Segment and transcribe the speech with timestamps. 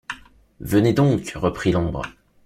[0.61, 2.01] Venez donc, reprit l’ombre.